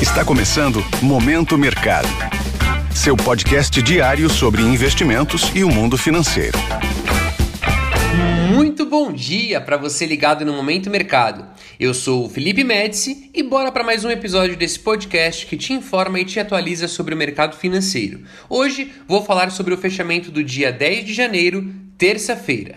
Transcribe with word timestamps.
Está 0.00 0.22
começando 0.22 0.84
Momento 1.00 1.56
Mercado. 1.56 2.06
Seu 2.94 3.16
podcast 3.16 3.80
diário 3.80 4.28
sobre 4.28 4.60
investimentos 4.60 5.50
e 5.54 5.64
o 5.64 5.70
mundo 5.70 5.96
financeiro. 5.96 6.58
Muito 8.52 8.84
bom 8.84 9.10
dia 9.10 9.58
para 9.58 9.78
você 9.78 10.04
ligado 10.04 10.44
no 10.44 10.52
Momento 10.52 10.90
Mercado. 10.90 11.46
Eu 11.80 11.94
sou 11.94 12.26
o 12.26 12.28
Felipe 12.28 12.62
Médici 12.62 13.30
e 13.32 13.42
bora 13.42 13.72
para 13.72 13.82
mais 13.82 14.04
um 14.04 14.10
episódio 14.10 14.54
desse 14.54 14.78
podcast 14.78 15.46
que 15.46 15.56
te 15.56 15.72
informa 15.72 16.20
e 16.20 16.26
te 16.26 16.38
atualiza 16.38 16.86
sobre 16.88 17.14
o 17.14 17.16
mercado 17.16 17.56
financeiro. 17.56 18.20
Hoje 18.50 18.92
vou 19.08 19.24
falar 19.24 19.50
sobre 19.50 19.72
o 19.72 19.78
fechamento 19.78 20.30
do 20.30 20.44
dia 20.44 20.70
10 20.70 21.06
de 21.06 21.14
janeiro, 21.14 21.72
terça-feira. 21.96 22.76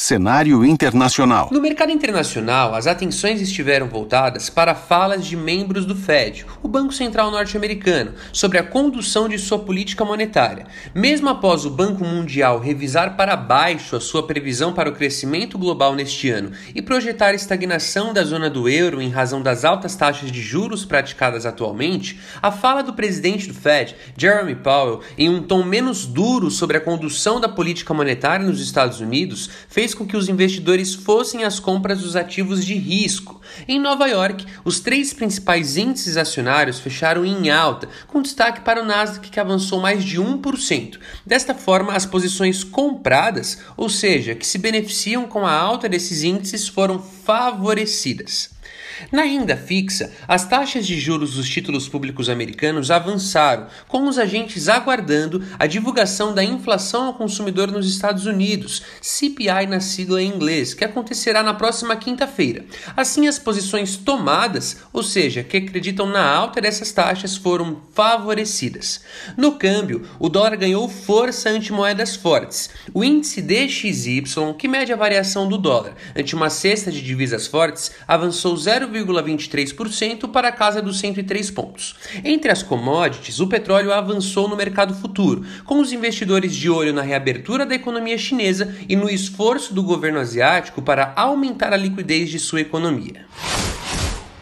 Cenário 0.00 0.64
internacional. 0.64 1.48
No 1.50 1.60
mercado 1.60 1.90
internacional, 1.90 2.72
as 2.72 2.86
atenções 2.86 3.40
estiveram 3.40 3.88
voltadas 3.88 4.48
para 4.48 4.72
falas 4.72 5.26
de 5.26 5.36
membros 5.36 5.84
do 5.84 5.96
Fed, 5.96 6.46
o 6.62 6.68
Banco 6.68 6.92
Central 6.92 7.32
norte-americano, 7.32 8.12
sobre 8.32 8.58
a 8.58 8.62
condução 8.62 9.28
de 9.28 9.36
sua 9.40 9.58
política 9.58 10.04
monetária. 10.04 10.68
Mesmo 10.94 11.28
após 11.28 11.64
o 11.64 11.70
Banco 11.70 12.04
Mundial 12.04 12.60
revisar 12.60 13.16
para 13.16 13.34
baixo 13.34 13.96
a 13.96 14.00
sua 14.00 14.24
previsão 14.24 14.72
para 14.72 14.88
o 14.88 14.92
crescimento 14.92 15.58
global 15.58 15.96
neste 15.96 16.30
ano 16.30 16.52
e 16.72 16.80
projetar 16.80 17.34
estagnação 17.34 18.12
da 18.12 18.22
zona 18.22 18.48
do 18.48 18.68
euro 18.68 19.02
em 19.02 19.10
razão 19.10 19.42
das 19.42 19.64
altas 19.64 19.96
taxas 19.96 20.30
de 20.30 20.40
juros 20.40 20.84
praticadas 20.84 21.44
atualmente, 21.44 22.20
a 22.40 22.52
fala 22.52 22.84
do 22.84 22.92
presidente 22.92 23.48
do 23.48 23.54
Fed, 23.54 23.96
Jeremy 24.16 24.54
Powell, 24.54 25.00
em 25.18 25.28
um 25.28 25.42
tom 25.42 25.64
menos 25.64 26.06
duro 26.06 26.52
sobre 26.52 26.76
a 26.76 26.80
condução 26.80 27.40
da 27.40 27.48
política 27.48 27.92
monetária 27.92 28.46
nos 28.46 28.60
Estados 28.60 29.00
Unidos, 29.00 29.50
fez 29.68 29.87
fez 29.88 29.94
com 29.94 30.06
que 30.06 30.16
os 30.16 30.28
investidores 30.28 30.94
fossem 30.94 31.44
às 31.44 31.58
compras 31.58 32.00
dos 32.00 32.14
ativos 32.14 32.62
de 32.62 32.74
risco. 32.74 33.40
Em 33.66 33.80
Nova 33.80 34.06
York, 34.06 34.44
os 34.62 34.80
três 34.80 35.14
principais 35.14 35.78
índices 35.78 36.18
acionários 36.18 36.78
fecharam 36.78 37.24
em 37.24 37.48
alta, 37.48 37.88
com 38.06 38.20
destaque 38.20 38.60
para 38.60 38.82
o 38.82 38.84
Nasdaq 38.84 39.30
que 39.30 39.40
avançou 39.40 39.80
mais 39.80 40.04
de 40.04 40.20
1%. 40.20 40.98
Desta 41.24 41.54
forma, 41.54 41.94
as 41.94 42.04
posições 42.04 42.62
compradas, 42.62 43.60
ou 43.78 43.88
seja, 43.88 44.34
que 44.34 44.46
se 44.46 44.58
beneficiam 44.58 45.26
com 45.26 45.46
a 45.46 45.52
alta 45.52 45.88
desses 45.88 46.22
índices, 46.22 46.68
foram 46.68 46.98
favorecidas. 46.98 48.57
Na 49.12 49.22
renda 49.22 49.56
fixa, 49.56 50.12
as 50.26 50.46
taxas 50.46 50.86
de 50.86 50.98
juros 50.98 51.34
dos 51.34 51.48
títulos 51.48 51.88
públicos 51.88 52.28
americanos 52.28 52.90
avançaram, 52.90 53.68
com 53.86 54.08
os 54.08 54.18
agentes 54.18 54.68
aguardando 54.68 55.42
a 55.58 55.66
divulgação 55.66 56.34
da 56.34 56.42
inflação 56.42 57.04
ao 57.04 57.14
consumidor 57.14 57.70
nos 57.70 57.88
Estados 57.88 58.26
Unidos, 58.26 58.82
CPI 59.00 59.66
na 59.68 59.80
sigla 59.80 60.20
em 60.20 60.28
inglês, 60.28 60.74
que 60.74 60.84
acontecerá 60.84 61.42
na 61.42 61.54
próxima 61.54 61.96
quinta-feira. 61.96 62.64
Assim, 62.96 63.28
as 63.28 63.38
posições 63.38 63.96
tomadas, 63.96 64.78
ou 64.92 65.02
seja, 65.02 65.44
que 65.44 65.56
acreditam 65.56 66.06
na 66.06 66.28
alta 66.28 66.60
dessas 66.60 66.90
taxas, 66.90 67.36
foram 67.36 67.82
favorecidas. 67.94 69.00
No 69.36 69.52
câmbio, 69.52 70.06
o 70.18 70.28
dólar 70.28 70.56
ganhou 70.56 70.88
força 70.88 71.50
ante 71.50 71.72
moedas 71.72 72.16
fortes. 72.16 72.70
O 72.92 73.04
índice 73.04 73.40
DXY, 73.40 74.24
que 74.58 74.66
mede 74.66 74.92
a 74.92 74.96
variação 74.96 75.48
do 75.48 75.56
dólar 75.56 75.94
ante 76.16 76.34
uma 76.34 76.50
cesta 76.50 76.90
de 76.90 77.00
divisas 77.00 77.46
fortes, 77.46 77.92
avançou 78.06 78.56
0, 78.56 78.57
0,23% 78.58 80.30
para 80.30 80.48
a 80.48 80.52
casa 80.52 80.82
dos 80.82 80.98
103 80.98 81.50
pontos. 81.50 81.96
Entre 82.24 82.50
as 82.50 82.62
commodities, 82.62 83.40
o 83.40 83.46
petróleo 83.46 83.92
avançou 83.92 84.48
no 84.48 84.56
mercado 84.56 84.94
futuro, 84.94 85.44
com 85.64 85.80
os 85.80 85.92
investidores 85.92 86.54
de 86.54 86.68
olho 86.68 86.92
na 86.92 87.02
reabertura 87.02 87.64
da 87.64 87.74
economia 87.74 88.18
chinesa 88.18 88.74
e 88.88 88.96
no 88.96 89.08
esforço 89.08 89.72
do 89.74 89.82
governo 89.82 90.18
asiático 90.18 90.82
para 90.82 91.12
aumentar 91.16 91.72
a 91.72 91.76
liquidez 91.76 92.30
de 92.30 92.38
sua 92.38 92.60
economia. 92.60 93.26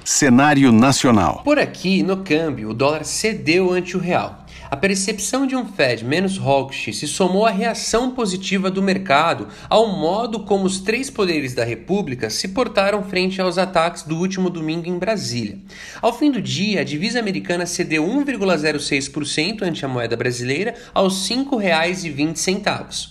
Cenário 0.05 0.71
nacional. 0.71 1.43
Por 1.45 1.59
aqui, 1.59 2.03
no 2.03 2.19
câmbio, 2.19 2.71
o 2.71 2.75
dólar 2.75 3.05
cedeu 3.05 3.73
ante 3.73 3.97
o 3.97 4.01
real. 4.01 4.46
A 4.69 4.77
percepção 4.77 5.47
de 5.47 5.55
um 5.55 5.65
Fed 5.65 6.05
menos 6.05 6.39
hawkish 6.39 6.97
se 6.97 7.07
somou 7.07 7.47
à 7.47 7.51
reação 7.51 8.11
positiva 8.11 8.69
do 8.69 8.83
mercado 8.83 9.47
ao 9.69 9.97
modo 9.97 10.41
como 10.41 10.65
os 10.65 10.81
três 10.81 11.09
poderes 11.09 11.55
da 11.55 11.65
República 11.65 12.29
se 12.31 12.49
portaram 12.49 13.05
frente 13.05 13.41
aos 13.41 13.59
ataques 13.59 14.03
do 14.03 14.17
último 14.17 14.51
domingo 14.51 14.89
em 14.89 14.99
Brasília. 14.99 15.59
Ao 16.03 16.13
fim 16.13 16.33
do 16.33 16.43
dia, 16.43 16.81
a 16.81 16.85
divisa 16.85 17.21
americana 17.21 17.65
cedeu 17.65 18.05
1,06% 18.05 19.63
ante 19.63 19.85
a 19.85 19.89
moeda 19.89 20.17
brasileira 20.17 20.75
aos 20.93 21.29
R$ 21.29 21.37
5,20. 21.37 23.11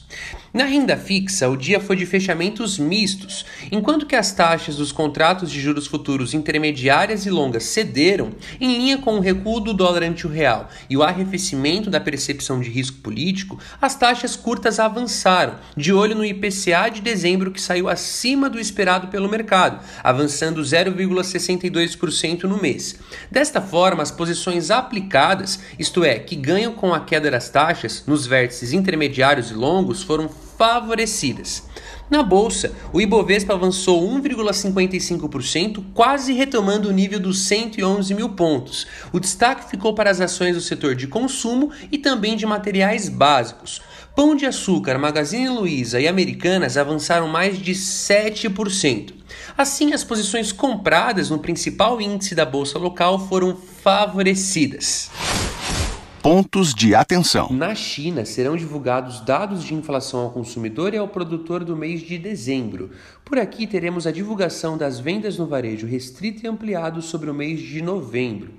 Na 0.56 0.64
renda 0.64 0.96
fixa, 0.96 1.50
o 1.50 1.58
dia 1.58 1.82
foi 1.82 1.98
de 1.98 2.06
fechamentos 2.06 2.80
mistos, 2.80 3.46
enquanto 3.70 4.06
que 4.06 4.16
as 4.16 4.32
taxas 4.32 4.78
dos 4.78 4.90
contratos 4.90 5.52
de 5.52 5.60
juros 5.60 5.86
futuros 5.86 6.34
intermediárias 6.34 7.26
e 7.26 7.30
longas 7.30 7.66
cederam, 7.66 8.30
em 8.62 8.78
linha 8.78 8.98
com 8.98 9.18
o 9.18 9.20
recuo 9.20 9.60
do 9.60 9.74
dólar 9.74 10.04
ante 10.04 10.26
o 10.26 10.30
real 10.30 10.70
e 10.90 10.96
o 10.96 11.04
arrefecimento 11.04 11.90
da 11.90 12.00
percepção 12.00 12.62
de 12.62 12.70
risco 12.70 13.00
político, 13.00 13.60
as 13.82 13.96
taxas 13.96 14.38
curtas 14.38 14.80
avançaram, 14.80 15.56
de 15.76 15.92
olho 15.92 16.16
no 16.16 16.24
IPCA 16.24 16.90
de 16.90 17.02
dezembro 17.02 17.52
que 17.52 17.60
saiu 17.60 17.90
acima 17.90 18.50
do 18.50 18.58
esperado 18.58 19.10
pelo 19.10 19.28
mercado, 19.28 19.86
avançando 20.02 20.62
0,62% 20.62 22.44
no 22.44 22.62
mês. 22.62 22.98
Desta 23.30 23.60
forma, 23.60 24.02
as 24.02 24.10
posições 24.10 24.72
aplicadas, 24.72 25.60
isto 25.78 26.06
é, 26.06 26.18
que 26.18 26.38
ganham 26.38 26.72
com 26.72 26.94
a 26.94 27.02
queda 27.02 27.30
das 27.30 27.50
taxas 27.50 28.06
nos 28.08 28.26
vértices 28.26 28.72
intermediários 28.72 29.52
e 29.52 29.54
longos, 29.54 30.02
foram 30.02 30.30
favorecidas. 30.58 31.64
Na 32.10 32.22
bolsa, 32.22 32.72
o 32.94 33.02
Ibovespa 33.02 33.54
avançou 33.54 34.08
1,55%, 34.08 35.84
quase 35.94 36.34
retomando 36.34 36.88
o 36.88 36.92
nível 36.92 37.20
dos 37.20 37.48
111 37.48 38.14
mil 38.14 38.30
pontos. 38.30 38.86
O 39.12 39.20
destaque 39.20 39.70
ficou 39.70 39.96
para 39.96 40.12
as 40.12 40.22
ações 40.22 40.56
do 40.56 40.62
setor 40.62 40.94
de 40.94 41.08
consumo 41.08 41.72
e 41.92 41.98
também 41.98 42.38
de 42.38 42.46
materiais 42.46 43.10
básicos. 43.10 43.82
Pão 44.16 44.36
de 44.36 44.46
Açúcar, 44.46 45.00
Magazine 45.00 45.50
Luiza 45.50 46.00
e 46.00 46.08
Americanas 46.08 46.78
avançaram 46.78 47.28
mais 47.28 47.58
de 47.58 47.74
7%. 47.74 49.14
Assim, 49.58 49.92
as 49.92 50.04
posições 50.04 50.52
compradas 50.52 51.32
no 51.32 51.40
principal 51.40 52.00
índice 52.00 52.36
da 52.36 52.46
bolsa 52.46 52.78
local 52.78 53.28
foram 53.28 53.58
favorecidas 53.84 55.10
pontos 56.26 56.74
de 56.74 56.96
atenção. 56.96 57.50
Na 57.52 57.76
China 57.76 58.26
serão 58.26 58.58
divulgados 58.58 59.22
dados 59.22 59.64
de 59.64 59.76
inflação 59.76 60.22
ao 60.22 60.32
consumidor 60.32 60.92
e 60.92 60.98
ao 60.98 61.08
produtor 61.08 61.64
do 61.64 61.78
mês 61.78 62.02
de 62.02 62.18
dezembro. 62.18 62.90
Por 63.24 63.38
aqui 63.38 63.68
teremos 63.68 64.08
a 64.08 64.12
divulgação 64.12 64.76
das 64.76 65.00
vendas 65.00 65.38
no 65.38 65.46
varejo 65.46 65.86
restrito 65.86 66.44
e 66.44 66.50
ampliado 66.50 67.00
sobre 67.00 67.30
o 67.30 67.34
mês 67.34 67.60
de 67.60 67.80
novembro. 67.80 68.52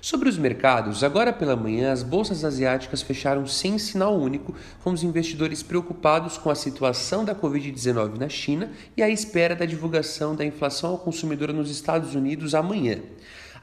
Sobre 0.00 0.30
os 0.30 0.38
mercados, 0.38 1.04
agora 1.04 1.30
pela 1.30 1.54
manhã 1.54 1.92
as 1.92 2.02
bolsas 2.02 2.42
asiáticas 2.42 3.02
fecharam 3.02 3.46
sem 3.46 3.76
sinal 3.78 4.18
único, 4.18 4.54
com 4.82 4.90
os 4.90 5.02
investidores 5.02 5.62
preocupados 5.62 6.38
com 6.38 6.48
a 6.48 6.54
situação 6.54 7.22
da 7.22 7.34
Covid-19 7.34 8.16
na 8.16 8.30
China 8.30 8.72
e 8.96 9.02
à 9.02 9.10
espera 9.10 9.54
da 9.54 9.66
divulgação 9.66 10.34
da 10.34 10.42
inflação 10.42 10.92
ao 10.92 10.98
consumidor 10.98 11.52
nos 11.52 11.70
Estados 11.70 12.14
Unidos 12.14 12.54
amanhã. 12.54 13.00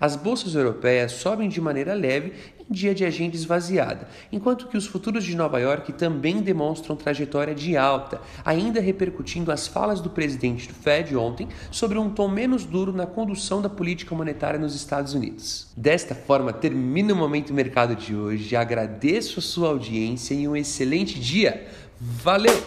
As 0.02 0.16
bolsas 0.16 0.56
europeias 0.56 1.12
sobem 1.12 1.48
de 1.48 1.62
maneira 1.62 1.94
leve 1.94 2.34
em 2.60 2.74
dia 2.74 2.96
de 2.96 3.06
agenda 3.06 3.36
esvaziada, 3.36 4.08
enquanto 4.32 4.68
que 4.68 4.76
os 4.76 4.88
futuros 4.88 5.24
de 5.24 5.36
Nova 5.36 5.60
York 5.60 5.94
também 5.94 6.42
demonstram 6.42 6.96
trajetória 6.96 7.54
de 7.54 7.78
alta, 7.78 8.20
ainda 8.44 8.82
repercutindo 8.82 9.52
as 9.52 9.68
falas 9.68 10.02
do 10.02 10.10
presidente 10.10 10.68
do 10.68 10.74
Fed 10.74 11.16
ontem 11.16 11.48
sobre 11.70 12.00
um 12.00 12.10
tom 12.10 12.28
menos 12.28 12.66
duro 12.66 12.92
na 12.92 13.06
condução 13.06 13.62
da 13.62 13.70
política 13.70 14.16
monetária 14.16 14.60
nos 14.60 14.74
Estados 14.74 15.14
Unidos. 15.14 15.68
Desta 15.78 16.16
forma, 16.16 16.52
termina 16.52 17.14
o 17.14 17.16
Momento 17.16 17.54
Mercado 17.54 17.96
de 17.96 18.16
hoje. 18.16 18.56
Agradeço 18.56 19.38
a 19.38 19.44
sua 19.44 19.70
audiência 19.70 20.34
e 20.34 20.48
um 20.48 20.56
excelente 20.56 21.20
dia. 21.20 21.68
Valeu! 22.00 22.60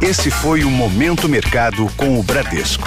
Esse 0.00 0.30
foi 0.30 0.62
o 0.62 0.70
Momento 0.70 1.28
Mercado 1.28 1.88
com 1.96 2.20
o 2.20 2.22
Bradesco 2.22 2.86